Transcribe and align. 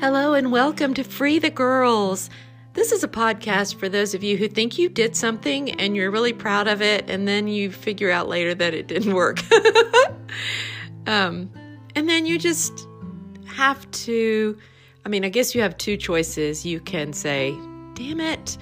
Hello 0.00 0.32
and 0.32 0.50
welcome 0.50 0.94
to 0.94 1.04
Free 1.04 1.38
the 1.38 1.50
Girls. 1.50 2.30
This 2.72 2.90
is 2.90 3.04
a 3.04 3.08
podcast 3.08 3.74
for 3.74 3.86
those 3.86 4.14
of 4.14 4.24
you 4.24 4.38
who 4.38 4.48
think 4.48 4.78
you 4.78 4.88
did 4.88 5.14
something 5.14 5.78
and 5.78 5.94
you're 5.94 6.10
really 6.10 6.32
proud 6.32 6.68
of 6.68 6.80
it, 6.80 7.10
and 7.10 7.28
then 7.28 7.48
you 7.48 7.70
figure 7.70 8.10
out 8.10 8.26
later 8.26 8.54
that 8.54 8.72
it 8.72 8.86
didn't 8.86 9.12
work. 9.12 9.40
um, 11.06 11.50
and 11.94 12.08
then 12.08 12.24
you 12.24 12.38
just 12.38 12.88
have 13.44 13.88
to, 13.90 14.56
I 15.04 15.10
mean, 15.10 15.22
I 15.22 15.28
guess 15.28 15.54
you 15.54 15.60
have 15.60 15.76
two 15.76 15.98
choices. 15.98 16.64
You 16.64 16.80
can 16.80 17.12
say, 17.12 17.50
damn 17.92 18.20
it, 18.20 18.56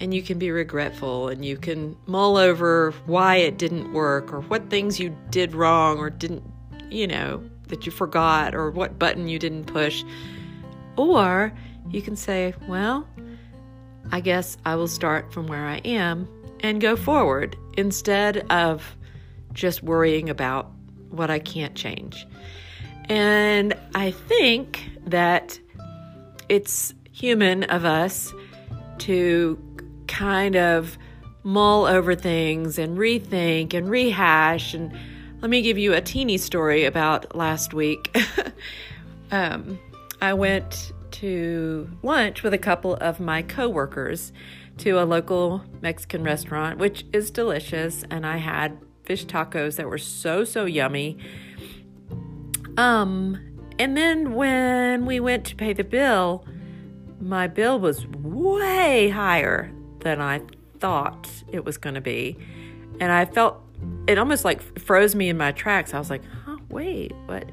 and 0.00 0.14
you 0.14 0.22
can 0.22 0.38
be 0.38 0.50
regretful 0.50 1.28
and 1.28 1.44
you 1.44 1.58
can 1.58 1.94
mull 2.06 2.38
over 2.38 2.94
why 3.04 3.36
it 3.36 3.58
didn't 3.58 3.92
work 3.92 4.32
or 4.32 4.40
what 4.40 4.70
things 4.70 4.98
you 4.98 5.14
did 5.28 5.54
wrong 5.54 5.98
or 5.98 6.08
didn't, 6.08 6.44
you 6.88 7.06
know, 7.06 7.44
that 7.68 7.84
you 7.84 7.92
forgot 7.92 8.54
or 8.54 8.70
what 8.70 8.98
button 8.98 9.28
you 9.28 9.38
didn't 9.38 9.66
push. 9.66 10.02
Or 10.96 11.52
you 11.90 12.02
can 12.02 12.16
say, 12.16 12.54
well, 12.68 13.06
I 14.12 14.20
guess 14.20 14.56
I 14.64 14.76
will 14.76 14.88
start 14.88 15.32
from 15.32 15.46
where 15.46 15.66
I 15.66 15.78
am 15.78 16.28
and 16.60 16.80
go 16.80 16.96
forward 16.96 17.56
instead 17.76 18.38
of 18.50 18.96
just 19.52 19.82
worrying 19.82 20.30
about 20.30 20.70
what 21.10 21.30
I 21.30 21.38
can't 21.38 21.74
change. 21.74 22.26
And 23.08 23.74
I 23.94 24.10
think 24.10 24.84
that 25.06 25.58
it's 26.48 26.94
human 27.12 27.64
of 27.64 27.84
us 27.84 28.32
to 28.98 29.58
kind 30.06 30.56
of 30.56 30.98
mull 31.42 31.86
over 31.86 32.14
things 32.14 32.78
and 32.78 32.98
rethink 32.98 33.72
and 33.72 33.88
rehash. 33.88 34.74
And 34.74 34.92
let 35.40 35.50
me 35.50 35.62
give 35.62 35.78
you 35.78 35.94
a 35.94 36.00
teeny 36.00 36.38
story 36.38 36.84
about 36.84 37.36
last 37.36 37.72
week. 37.72 38.16
um, 39.30 39.78
I 40.20 40.34
went 40.34 40.92
to 41.12 41.90
lunch 42.02 42.42
with 42.42 42.52
a 42.52 42.58
couple 42.58 42.94
of 42.96 43.20
my 43.20 43.42
coworkers 43.42 44.32
to 44.78 45.02
a 45.02 45.04
local 45.04 45.62
Mexican 45.80 46.22
restaurant, 46.22 46.78
which 46.78 47.06
is 47.12 47.30
delicious, 47.30 48.04
and 48.10 48.26
I 48.26 48.36
had 48.36 48.78
fish 49.04 49.24
tacos 49.24 49.76
that 49.76 49.88
were 49.88 49.98
so 49.98 50.44
so 50.44 50.64
yummy. 50.64 51.18
Um, 52.76 53.38
and 53.78 53.96
then 53.96 54.34
when 54.34 55.06
we 55.06 55.20
went 55.20 55.44
to 55.46 55.56
pay 55.56 55.72
the 55.72 55.84
bill, 55.84 56.44
my 57.20 57.46
bill 57.46 57.78
was 57.80 58.06
way 58.06 59.08
higher 59.08 59.72
than 60.00 60.20
I 60.20 60.42
thought 60.78 61.28
it 61.50 61.64
was 61.64 61.78
going 61.78 61.94
to 61.94 62.00
be. 62.00 62.36
And 63.00 63.12
I 63.12 63.24
felt 63.24 63.62
it 64.06 64.18
almost 64.18 64.44
like 64.44 64.78
froze 64.78 65.14
me 65.14 65.28
in 65.28 65.36
my 65.36 65.52
tracks. 65.52 65.94
I 65.94 65.98
was 65.98 66.10
like, 66.10 66.22
huh, 66.44 66.58
wait, 66.68 67.12
what? 67.26 67.50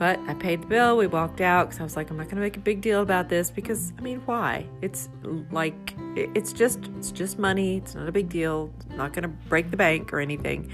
But 0.00 0.18
I 0.26 0.32
paid 0.32 0.62
the 0.62 0.66
bill. 0.66 0.96
We 0.96 1.06
walked 1.06 1.42
out 1.42 1.68
because 1.68 1.78
I 1.78 1.82
was 1.82 1.94
like, 1.94 2.08
I'm 2.08 2.16
not 2.16 2.24
going 2.24 2.36
to 2.36 2.40
make 2.40 2.56
a 2.56 2.60
big 2.60 2.80
deal 2.80 3.02
about 3.02 3.28
this 3.28 3.50
because 3.50 3.92
I 3.98 4.00
mean, 4.00 4.22
why? 4.24 4.66
It's 4.80 5.10
like 5.50 5.94
it's 6.16 6.54
just 6.54 6.88
it's 6.96 7.12
just 7.12 7.38
money. 7.38 7.76
It's 7.76 7.94
not 7.94 8.08
a 8.08 8.12
big 8.12 8.30
deal. 8.30 8.72
It's 8.78 8.96
not 8.96 9.12
going 9.12 9.24
to 9.24 9.28
break 9.28 9.70
the 9.70 9.76
bank 9.76 10.14
or 10.14 10.20
anything. 10.20 10.72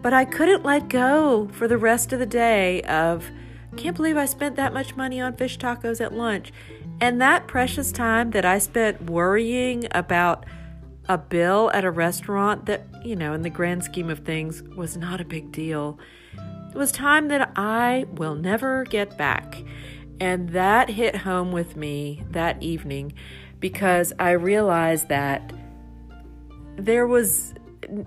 But 0.00 0.14
I 0.14 0.24
couldn't 0.24 0.64
let 0.64 0.88
go 0.88 1.50
for 1.52 1.68
the 1.68 1.76
rest 1.76 2.14
of 2.14 2.18
the 2.18 2.24
day 2.24 2.80
of 2.84 3.30
can't 3.76 3.94
believe 3.94 4.16
I 4.16 4.24
spent 4.24 4.56
that 4.56 4.72
much 4.72 4.96
money 4.96 5.20
on 5.20 5.36
fish 5.36 5.58
tacos 5.58 6.00
at 6.00 6.14
lunch. 6.14 6.50
And 6.98 7.20
that 7.20 7.46
precious 7.46 7.92
time 7.92 8.30
that 8.30 8.46
I 8.46 8.58
spent 8.58 9.02
worrying 9.10 9.86
about 9.90 10.46
a 11.10 11.18
bill 11.18 11.70
at 11.74 11.84
a 11.84 11.90
restaurant 11.90 12.64
that, 12.64 12.86
you 13.04 13.16
know, 13.16 13.34
in 13.34 13.42
the 13.42 13.50
grand 13.50 13.84
scheme 13.84 14.08
of 14.08 14.20
things 14.20 14.62
was 14.62 14.96
not 14.96 15.20
a 15.20 15.26
big 15.26 15.52
deal 15.52 15.98
it 16.70 16.76
was 16.76 16.92
time 16.92 17.28
that 17.28 17.50
I 17.56 18.06
will 18.12 18.34
never 18.34 18.84
get 18.84 19.18
back. 19.18 19.62
And 20.20 20.50
that 20.50 20.90
hit 20.90 21.16
home 21.16 21.50
with 21.50 21.76
me 21.76 22.22
that 22.30 22.62
evening 22.62 23.14
because 23.58 24.12
I 24.18 24.30
realized 24.32 25.08
that 25.08 25.52
there 26.76 27.06
was 27.06 27.54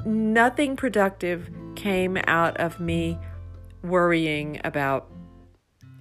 nothing 0.06 0.76
productive 0.76 1.50
came 1.76 2.18
out 2.28 2.58
of 2.58 2.80
me 2.80 3.18
worrying 3.84 4.62
about 4.64 5.10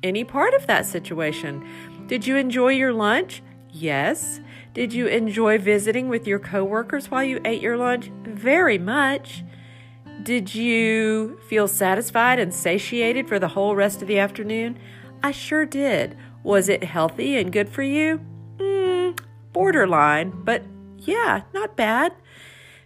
any 0.02 0.24
part 0.24 0.54
of 0.54 0.66
that 0.66 0.86
situation. 0.86 1.66
Did 2.06 2.26
you 2.26 2.36
enjoy 2.36 2.68
your 2.68 2.92
lunch? 2.92 3.42
Yes. 3.70 4.40
Did 4.74 4.92
you 4.92 5.06
enjoy 5.06 5.58
visiting 5.58 6.08
with 6.08 6.26
your 6.26 6.38
coworkers 6.38 7.10
while 7.10 7.24
you 7.24 7.40
ate 7.44 7.62
your 7.62 7.76
lunch? 7.76 8.10
Very 8.24 8.78
much. 8.78 9.42
Did 10.22 10.54
you 10.54 11.40
feel 11.48 11.66
satisfied 11.66 12.38
and 12.38 12.54
satiated 12.54 13.28
for 13.28 13.38
the 13.38 13.48
whole 13.48 13.74
rest 13.74 14.02
of 14.02 14.08
the 14.08 14.18
afternoon? 14.18 14.78
I 15.22 15.30
sure 15.30 15.66
did. 15.66 16.16
Was 16.42 16.68
it 16.68 16.84
healthy 16.84 17.36
and 17.36 17.52
good 17.52 17.68
for 17.68 17.82
you? 17.82 18.20
Mm, 18.58 19.18
borderline, 19.52 20.32
but 20.44 20.62
yeah, 20.98 21.42
not 21.52 21.76
bad. 21.76 22.12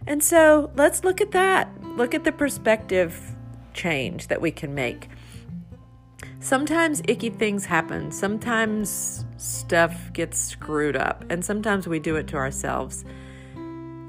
And 0.05 0.23
so 0.23 0.71
let's 0.75 1.03
look 1.03 1.21
at 1.21 1.31
that. 1.31 1.69
Look 1.83 2.13
at 2.13 2.23
the 2.23 2.31
perspective 2.31 3.35
change 3.73 4.27
that 4.27 4.41
we 4.41 4.51
can 4.51 4.73
make. 4.73 5.09
Sometimes 6.39 7.01
icky 7.07 7.29
things 7.29 7.65
happen. 7.65 8.11
Sometimes 8.11 9.25
stuff 9.37 10.13
gets 10.13 10.39
screwed 10.39 10.95
up, 10.95 11.25
and 11.29 11.43
sometimes 11.43 11.87
we 11.87 11.99
do 11.99 12.15
it 12.15 12.27
to 12.27 12.37
ourselves. 12.37 13.03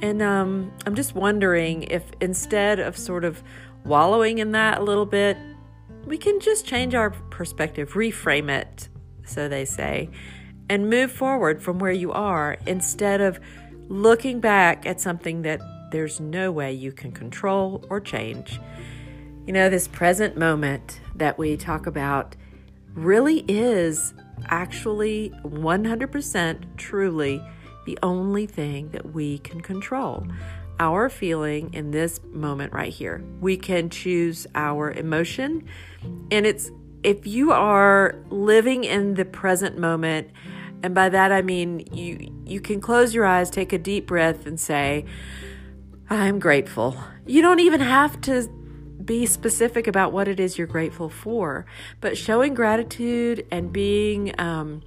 And 0.00 0.22
um, 0.22 0.72
I'm 0.86 0.94
just 0.94 1.14
wondering 1.14 1.84
if 1.84 2.04
instead 2.20 2.78
of 2.78 2.96
sort 2.96 3.24
of 3.24 3.42
wallowing 3.84 4.38
in 4.38 4.52
that 4.52 4.78
a 4.78 4.82
little 4.82 5.06
bit, 5.06 5.36
we 6.04 6.16
can 6.16 6.40
just 6.40 6.64
change 6.64 6.94
our 6.94 7.10
perspective, 7.10 7.92
reframe 7.92 8.50
it, 8.50 8.88
so 9.24 9.48
they 9.48 9.64
say, 9.64 10.08
and 10.70 10.88
move 10.88 11.10
forward 11.10 11.62
from 11.62 11.78
where 11.78 11.92
you 11.92 12.12
are 12.12 12.56
instead 12.66 13.20
of 13.20 13.40
looking 13.88 14.40
back 14.40 14.86
at 14.86 15.00
something 15.00 15.42
that 15.42 15.60
there's 15.90 16.20
no 16.20 16.52
way 16.52 16.72
you 16.72 16.92
can 16.92 17.10
control 17.12 17.84
or 17.90 18.00
change. 18.00 18.60
You 19.46 19.52
know, 19.52 19.70
this 19.70 19.88
present 19.88 20.36
moment 20.36 21.00
that 21.14 21.38
we 21.38 21.56
talk 21.56 21.86
about 21.86 22.36
really 22.94 23.44
is 23.48 24.12
actually 24.46 25.32
100% 25.44 26.76
truly 26.76 27.42
the 27.88 27.98
only 28.02 28.44
thing 28.44 28.90
that 28.90 29.14
we 29.14 29.38
can 29.38 29.62
control. 29.62 30.26
Our 30.78 31.08
feeling 31.08 31.72
in 31.72 31.90
this 31.90 32.20
moment 32.32 32.74
right 32.74 32.92
here. 32.92 33.24
We 33.40 33.56
can 33.56 33.88
choose 33.88 34.46
our 34.54 34.92
emotion. 34.92 35.66
And 36.30 36.44
it's 36.44 36.70
if 37.02 37.26
you 37.26 37.50
are 37.52 38.14
living 38.28 38.84
in 38.84 39.14
the 39.14 39.24
present 39.24 39.78
moment, 39.78 40.28
and 40.82 40.94
by 40.94 41.08
that 41.08 41.32
I 41.32 41.40
mean 41.40 41.88
you 41.90 42.30
you 42.44 42.60
can 42.60 42.82
close 42.82 43.14
your 43.14 43.24
eyes, 43.24 43.48
take 43.48 43.72
a 43.72 43.78
deep 43.78 44.06
breath 44.06 44.44
and 44.44 44.60
say, 44.60 45.06
I'm 46.10 46.38
grateful. 46.38 46.94
You 47.24 47.40
don't 47.40 47.60
even 47.60 47.80
have 47.80 48.20
to 48.22 48.50
be 49.02 49.24
specific 49.24 49.86
about 49.86 50.12
what 50.12 50.28
it 50.28 50.38
is 50.38 50.58
you're 50.58 50.66
grateful 50.66 51.08
for, 51.08 51.64
but 52.02 52.18
showing 52.18 52.52
gratitude 52.52 53.46
and 53.50 53.72
being 53.72 54.38
um, 54.38 54.82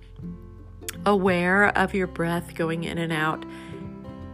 aware 1.05 1.75
of 1.77 1.93
your 1.93 2.07
breath 2.07 2.55
going 2.55 2.83
in 2.83 2.97
and 2.97 3.11
out 3.11 3.45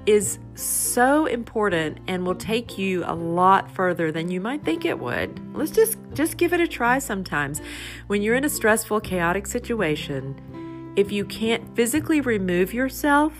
is 0.05 0.39
so 0.55 1.25
important 1.25 1.99
and 2.07 2.25
will 2.25 2.35
take 2.35 2.77
you 2.77 3.03
a 3.05 3.13
lot 3.13 3.69
further 3.69 4.11
than 4.11 4.31
you 4.31 4.39
might 4.39 4.63
think 4.63 4.85
it 4.85 4.97
would. 4.97 5.39
Let's 5.55 5.71
just 5.71 5.97
just 6.13 6.37
give 6.37 6.53
it 6.53 6.61
a 6.61 6.67
try 6.67 6.99
sometimes. 6.99 7.61
When 8.07 8.21
you're 8.21 8.35
in 8.35 8.45
a 8.45 8.49
stressful, 8.49 9.01
chaotic 9.01 9.45
situation, 9.45 10.93
if 10.95 11.11
you 11.11 11.25
can't 11.25 11.75
physically 11.75 12.21
remove 12.21 12.73
yourself, 12.73 13.33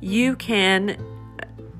you 0.00 0.36
can 0.36 0.96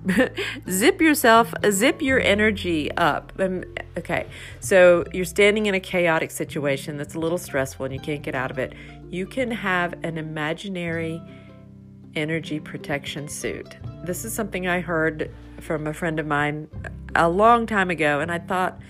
zip 0.71 1.01
yourself, 1.01 1.53
zip 1.71 2.03
your 2.03 2.21
energy 2.21 2.91
up. 2.93 3.33
Um, 3.39 3.65
okay, 3.99 4.27
so 4.61 5.05
you're 5.13 5.25
standing 5.25 5.67
in 5.67 5.75
a 5.75 5.81
chaotic 5.81 6.31
situation 6.31 6.97
that's 6.97 7.15
a 7.15 7.19
little 7.19 7.39
stressful 7.39 7.87
and 7.87 7.95
you 7.95 8.01
can't 8.01 8.23
get 8.23 8.35
out 8.35 8.51
of 8.51 8.59
it 8.59 8.75
you 9.11 9.27
can 9.27 9.51
have 9.51 9.95
an 10.03 10.19
imaginary 10.19 11.23
energy 12.15 12.59
protection 12.59 13.29
suit. 13.29 13.77
This 14.05 14.25
is 14.25 14.33
something 14.33 14.67
I 14.67 14.81
heard 14.81 15.31
from 15.61 15.87
a 15.87 15.95
friend 15.95 16.19
of 16.19 16.27
mine 16.27 16.69
a 17.15 17.29
long 17.29 17.67
time 17.67 17.91
ago, 17.91 18.21
and 18.21 18.33
I 18.33 18.39
thought 18.39 18.81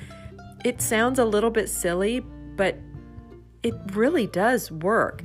it 0.65 0.81
sounds 0.81 1.19
a 1.19 1.25
little 1.25 1.51
bit 1.51 1.69
silly, 1.69 2.21
but 2.21 2.79
it 3.63 3.75
really 3.93 4.27
does 4.27 4.71
work. 4.71 5.23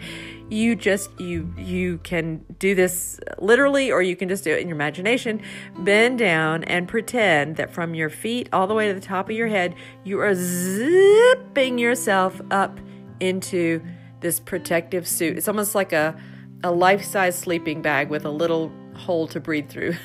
You 0.51 0.75
just 0.75 1.17
you 1.17 1.53
you 1.57 1.99
can 1.99 2.43
do 2.59 2.75
this 2.75 3.21
literally 3.39 3.89
or 3.89 4.01
you 4.01 4.17
can 4.17 4.27
just 4.27 4.43
do 4.43 4.51
it 4.51 4.59
in 4.59 4.67
your 4.67 4.75
imagination. 4.75 5.41
Bend 5.79 6.19
down 6.19 6.65
and 6.65 6.89
pretend 6.89 7.55
that 7.55 7.73
from 7.73 7.95
your 7.95 8.09
feet 8.09 8.49
all 8.51 8.67
the 8.67 8.73
way 8.73 8.89
to 8.89 8.93
the 8.93 8.99
top 8.99 9.29
of 9.29 9.35
your 9.35 9.47
head, 9.47 9.75
you 10.03 10.19
are 10.19 10.35
zipping 10.35 11.77
yourself 11.77 12.41
up 12.51 12.79
into 13.21 13.81
this 14.19 14.41
protective 14.41 15.07
suit. 15.07 15.37
It's 15.37 15.47
almost 15.47 15.73
like 15.73 15.93
a, 15.93 16.19
a 16.65 16.71
life 16.71 17.05
size 17.05 17.37
sleeping 17.37 17.81
bag 17.81 18.09
with 18.09 18.25
a 18.25 18.29
little 18.29 18.73
hole 18.93 19.27
to 19.27 19.39
breathe 19.39 19.69
through. 19.69 19.95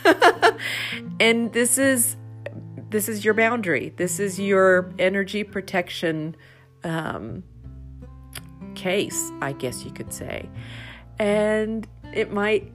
and 1.21 1.53
this 1.53 1.77
is 1.77 2.17
this 2.89 3.09
is 3.09 3.25
your 3.25 3.35
boundary. 3.35 3.93
This 3.97 4.21
is 4.21 4.39
your 4.39 4.93
energy 4.99 5.43
protection 5.43 6.37
um, 6.85 7.43
case, 8.87 9.33
I 9.43 9.51
guess 9.51 9.85
you 9.85 9.91
could 9.91 10.13
say. 10.13 10.49
And 11.19 11.89
it 12.13 12.31
might, 12.31 12.73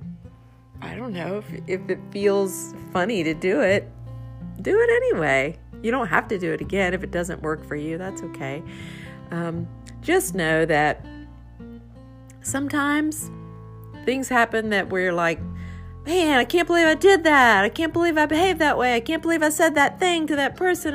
I 0.82 0.94
don't 0.96 1.14
know, 1.14 1.38
if, 1.38 1.46
if 1.68 1.90
it 1.90 2.00
feels 2.12 2.74
funny 2.92 3.24
to 3.24 3.34
do 3.34 3.62
it, 3.62 3.90
do 4.62 4.78
it 4.78 4.90
anyway. 4.90 5.58
You 5.82 5.90
don't 5.90 6.08
have 6.08 6.28
to 6.28 6.38
do 6.38 6.52
it 6.52 6.60
again 6.60 6.94
if 6.94 7.02
it 7.02 7.12
doesn't 7.12 7.42
work 7.42 7.66
for 7.66 7.78
you. 7.78 7.98
That's 7.98 8.22
okay. 8.24 8.62
Um, 9.32 9.70
just 10.02 10.36
know 10.36 10.66
that 10.66 11.06
sometimes 12.42 13.32
things 14.04 14.28
happen 14.28 14.70
that 14.72 14.90
we're 14.90 15.14
like, 15.14 15.40
man, 16.06 16.40
I 16.40 16.44
can't 16.44 16.68
believe 16.68 16.88
I 16.88 16.96
did 16.96 17.24
that. 17.24 17.64
I 17.64 17.70
can't 17.70 17.94
believe 17.94 18.18
I 18.18 18.26
behaved 18.26 18.60
that 18.60 18.78
way. 18.78 18.96
I 18.96 19.00
can't 19.00 19.22
believe 19.22 19.42
I 19.42 19.50
said 19.50 19.76
that 19.76 19.98
thing 19.98 20.28
to 20.28 20.36
that 20.36 20.58
person. 20.58 20.94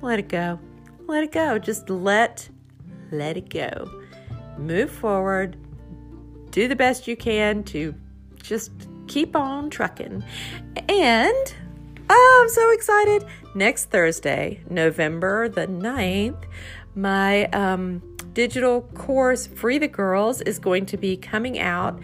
Let 0.00 0.18
it 0.18 0.28
go. 0.28 0.58
Let 1.06 1.24
it 1.24 1.32
go. 1.32 1.58
Just 1.58 1.90
let 1.90 2.48
let 3.10 3.36
it 3.36 3.48
go. 3.50 3.90
Move 4.58 4.90
forward. 4.90 5.56
Do 6.50 6.68
the 6.68 6.76
best 6.76 7.06
you 7.06 7.16
can 7.16 7.62
to 7.64 7.94
just 8.42 8.72
keep 9.06 9.36
on 9.36 9.70
trucking. 9.70 10.24
And 10.88 11.54
oh, 12.10 12.40
I'm 12.42 12.48
so 12.48 12.70
excited. 12.70 13.24
Next 13.54 13.86
Thursday, 13.86 14.60
November 14.68 15.48
the 15.48 15.66
9th, 15.66 16.44
my 16.94 17.46
um, 17.46 18.02
digital 18.32 18.82
course, 18.82 19.46
Free 19.46 19.78
the 19.78 19.88
Girls, 19.88 20.40
is 20.42 20.58
going 20.58 20.86
to 20.86 20.96
be 20.96 21.16
coming 21.16 21.58
out. 21.58 22.00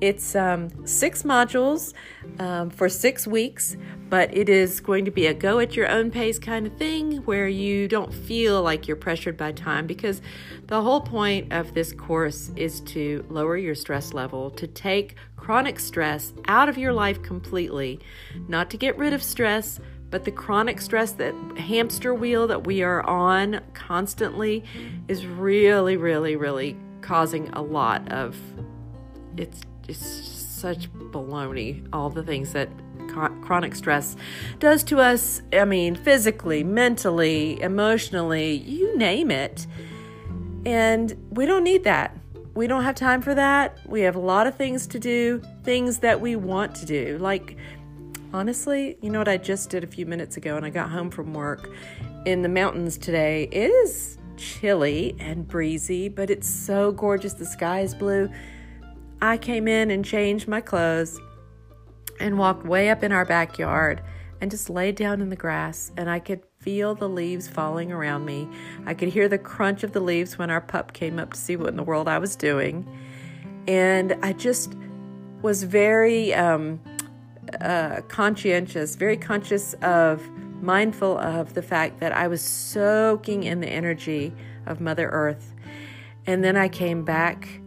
It's 0.00 0.34
um, 0.34 0.86
six 0.86 1.22
modules 1.22 1.92
um, 2.38 2.70
for 2.70 2.88
six 2.88 3.26
weeks, 3.26 3.76
but 4.08 4.36
it 4.36 4.48
is 4.48 4.80
going 4.80 5.04
to 5.04 5.10
be 5.10 5.26
a 5.26 5.34
go 5.34 5.60
at 5.60 5.76
your 5.76 5.88
own 5.88 6.10
pace 6.10 6.38
kind 6.38 6.66
of 6.66 6.76
thing 6.76 7.18
where 7.18 7.48
you 7.48 7.88
don't 7.88 8.12
feel 8.12 8.62
like 8.62 8.86
you're 8.86 8.96
pressured 8.96 9.36
by 9.36 9.52
time 9.52 9.86
because 9.86 10.20
the 10.66 10.82
whole 10.82 11.00
point 11.00 11.52
of 11.52 11.74
this 11.74 11.92
course 11.92 12.50
is 12.56 12.80
to 12.80 13.24
lower 13.28 13.56
your 13.56 13.74
stress 13.74 14.12
level, 14.12 14.50
to 14.50 14.66
take 14.66 15.16
chronic 15.36 15.78
stress 15.78 16.32
out 16.48 16.68
of 16.68 16.76
your 16.76 16.92
life 16.92 17.22
completely, 17.22 18.00
not 18.48 18.70
to 18.70 18.76
get 18.76 18.96
rid 18.98 19.12
of 19.12 19.22
stress. 19.22 19.80
But 20.10 20.24
the 20.24 20.30
chronic 20.30 20.80
stress, 20.80 21.12
that 21.12 21.34
hamster 21.56 22.14
wheel 22.14 22.46
that 22.46 22.66
we 22.66 22.84
are 22.84 23.02
on 23.02 23.60
constantly, 23.72 24.62
is 25.08 25.26
really, 25.26 25.96
really, 25.96 26.36
really 26.36 26.76
causing 27.00 27.48
a 27.48 27.60
lot 27.60 28.12
of 28.12 28.36
it's 29.36 29.62
just 29.86 30.60
such 30.60 30.90
baloney. 30.92 31.86
All 31.92 32.10
the 32.10 32.22
things 32.22 32.52
that 32.52 32.68
chronic 33.42 33.74
stress 33.76 34.16
does 34.58 34.82
to 34.82 34.98
us 34.98 35.40
I 35.52 35.64
mean, 35.64 35.94
physically, 35.94 36.64
mentally, 36.64 37.60
emotionally, 37.60 38.54
you 38.54 38.96
name 38.96 39.30
it. 39.30 39.66
And 40.66 41.14
we 41.30 41.46
don't 41.46 41.64
need 41.64 41.84
that. 41.84 42.16
We 42.54 42.66
don't 42.66 42.84
have 42.84 42.94
time 42.94 43.20
for 43.20 43.34
that. 43.34 43.78
We 43.86 44.02
have 44.02 44.16
a 44.16 44.20
lot 44.20 44.46
of 44.46 44.56
things 44.56 44.86
to 44.88 44.98
do, 44.98 45.42
things 45.64 45.98
that 45.98 46.20
we 46.20 46.36
want 46.36 46.74
to 46.76 46.86
do. 46.86 47.18
Like, 47.18 47.56
honestly, 48.32 48.96
you 49.02 49.10
know 49.10 49.18
what 49.18 49.28
I 49.28 49.36
just 49.36 49.70
did 49.70 49.84
a 49.84 49.86
few 49.86 50.06
minutes 50.06 50.36
ago 50.36 50.56
and 50.56 50.64
I 50.64 50.70
got 50.70 50.90
home 50.90 51.10
from 51.10 51.34
work 51.34 51.70
in 52.24 52.42
the 52.42 52.48
mountains 52.48 52.96
today? 52.96 53.48
It 53.50 53.70
is 53.70 54.18
chilly 54.36 55.16
and 55.18 55.46
breezy, 55.46 56.08
but 56.08 56.30
it's 56.30 56.48
so 56.48 56.92
gorgeous. 56.92 57.34
The 57.34 57.44
sky 57.44 57.80
is 57.80 57.94
blue. 57.94 58.30
I 59.20 59.36
came 59.36 59.68
in 59.68 59.90
and 59.90 60.04
changed 60.04 60.48
my 60.48 60.60
clothes 60.60 61.20
and 62.20 62.38
walked 62.38 62.66
way 62.66 62.90
up 62.90 63.02
in 63.02 63.12
our 63.12 63.24
backyard 63.24 64.02
and 64.40 64.50
just 64.50 64.68
laid 64.68 64.96
down 64.96 65.20
in 65.20 65.30
the 65.30 65.36
grass 65.36 65.90
and 65.96 66.10
I 66.10 66.18
could 66.18 66.42
feel 66.58 66.94
the 66.94 67.08
leaves 67.08 67.48
falling 67.48 67.92
around 67.92 68.24
me. 68.24 68.48
I 68.86 68.94
could 68.94 69.08
hear 69.08 69.28
the 69.28 69.38
crunch 69.38 69.82
of 69.82 69.92
the 69.92 70.00
leaves 70.00 70.38
when 70.38 70.50
our 70.50 70.60
pup 70.60 70.92
came 70.92 71.18
up 71.18 71.34
to 71.34 71.38
see 71.38 71.56
what 71.56 71.68
in 71.68 71.76
the 71.76 71.82
world 71.82 72.08
I 72.08 72.18
was 72.18 72.36
doing. 72.36 72.86
And 73.68 74.16
I 74.22 74.32
just 74.32 74.74
was 75.42 75.62
very 75.62 76.32
um, 76.34 76.80
uh, 77.60 78.00
conscientious, 78.08 78.96
very 78.96 79.16
conscious 79.16 79.74
of, 79.82 80.26
mindful 80.62 81.18
of 81.18 81.52
the 81.52 81.62
fact 81.62 82.00
that 82.00 82.12
I 82.12 82.28
was 82.28 82.40
soaking 82.40 83.44
in 83.44 83.60
the 83.60 83.68
energy 83.68 84.32
of 84.64 84.80
Mother 84.80 85.10
Earth. 85.10 85.54
And 86.26 86.42
then 86.42 86.56
I 86.56 86.68
came 86.68 87.04
back 87.04 87.60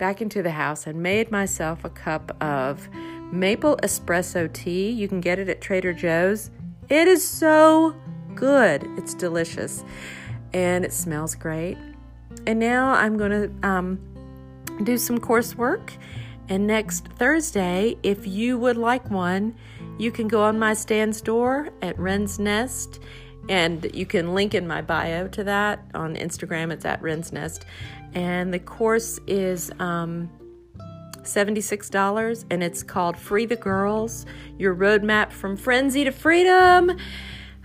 back 0.00 0.22
into 0.22 0.42
the 0.42 0.50
house 0.50 0.86
and 0.86 1.00
made 1.00 1.30
myself 1.30 1.84
a 1.84 1.90
cup 1.90 2.34
of 2.42 2.88
maple 3.30 3.76
espresso 3.82 4.52
tea. 4.52 4.90
You 4.90 5.06
can 5.06 5.20
get 5.20 5.38
it 5.38 5.48
at 5.48 5.60
Trader 5.60 5.92
Joe's. 5.92 6.50
It 6.88 7.06
is 7.06 7.24
so 7.24 7.94
good. 8.34 8.84
It's 8.96 9.14
delicious 9.14 9.84
and 10.54 10.84
it 10.84 10.92
smells 10.92 11.34
great. 11.34 11.76
And 12.46 12.58
now 12.58 12.88
I'm 12.88 13.18
going 13.18 13.30
to 13.30 13.68
um, 13.68 14.00
do 14.84 14.96
some 14.96 15.18
coursework. 15.18 15.92
And 16.48 16.66
next 16.66 17.06
Thursday, 17.18 17.96
if 18.02 18.26
you 18.26 18.58
would 18.58 18.78
like 18.78 19.10
one, 19.10 19.54
you 19.98 20.10
can 20.10 20.28
go 20.28 20.42
on 20.42 20.58
my 20.58 20.72
Stan 20.72 21.12
Store 21.12 21.68
at 21.82 21.96
Wren's 21.98 22.38
Nest. 22.38 23.00
And 23.48 23.90
you 23.94 24.06
can 24.06 24.34
link 24.34 24.54
in 24.54 24.66
my 24.68 24.82
bio 24.82 25.26
to 25.28 25.44
that 25.44 25.84
on 25.94 26.14
Instagram. 26.14 26.72
It's 26.72 26.84
at 26.84 27.02
Wren's 27.02 27.32
Nest 27.32 27.64
and 28.14 28.52
the 28.52 28.58
course 28.58 29.20
is 29.26 29.70
um, 29.78 30.30
$76 31.22 32.44
and 32.50 32.62
it's 32.62 32.82
called 32.82 33.16
Free 33.16 33.46
the 33.46 33.56
Girls 33.56 34.26
Your 34.58 34.74
Roadmap 34.74 35.32
from 35.32 35.56
Frenzy 35.56 36.04
to 36.04 36.10
Freedom. 36.10 36.96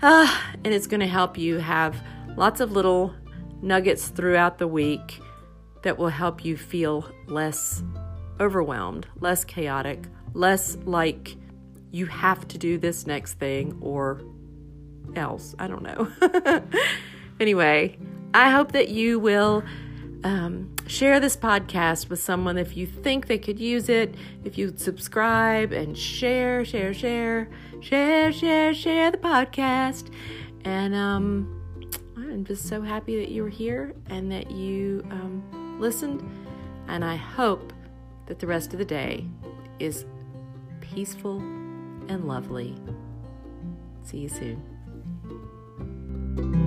Uh, 0.01 0.42
and 0.63 0.74
it's 0.74 0.88
going 0.88 1.00
to 1.00 1.07
help 1.07 1.38
you 1.38 1.57
have 1.57 1.95
lots 2.36 2.60
of 2.60 2.72
little 2.72 3.16
nuggets 3.62 4.10
throughout 4.10 4.57
the 4.57 4.68
week 4.68 5.19
that 5.81 5.98
will 5.98 6.10
help 6.10 6.44
you 6.44 6.57
feel 6.57 7.10
less 7.27 7.83
overwhelmed, 8.39 9.07
less 9.19 9.45
chaotic, 9.45 10.04
less 10.33 10.77
like 10.83 11.38
you 11.92 12.06
have 12.07 12.48
to 12.50 12.57
do 12.57 12.77
this 12.77 13.07
next 13.07 13.36
thing 13.36 13.77
or 13.81 14.22
else. 15.15 15.56
I 15.59 15.67
don't 15.67 15.83
know. 15.83 16.12
anyway, 17.39 17.97
I 18.33 18.51
hope 18.51 18.73
that 18.73 18.89
you 18.89 19.19
will 19.19 19.63
um, 20.23 20.75
share 20.88 21.19
this 21.19 21.38
podcast 21.38 22.09
with 22.09 22.19
someone 22.19 22.57
if 22.57 22.75
you 22.75 22.85
think 22.88 23.27
they 23.27 23.38
could 23.38 23.59
use 23.59 23.89
it. 23.89 24.15
If 24.44 24.57
you 24.57 24.73
subscribe 24.75 25.71
and 25.71 25.97
share, 25.97 26.65
share, 26.65 26.94
share, 26.94 27.50
share, 27.81 28.31
share, 28.31 28.73
share 28.73 29.12
the 29.12 29.17
podcast. 29.17 30.12
And 30.63 30.95
um, 30.95 31.62
I'm 32.17 32.43
just 32.43 32.67
so 32.67 32.81
happy 32.81 33.17
that 33.19 33.29
you 33.29 33.43
were 33.43 33.50
here 33.50 33.93
and 34.10 34.31
that 34.31 34.51
you 34.51 35.05
um, 35.12 35.77
listened. 35.79 36.27
And 36.88 37.05
I 37.05 37.15
hope 37.15 37.72
that 38.25 38.39
the 38.39 38.48
rest 38.48 38.74
of 38.74 38.79
the 38.79 38.86
day 38.86 39.25
is 39.79 40.05
peaceful 40.81 41.38
and 42.07 42.27
lovely. 42.27 42.75
See 44.03 44.19
you 44.19 44.29
soon. 44.29 44.75
Thank 46.36 46.56
you. 46.56 46.64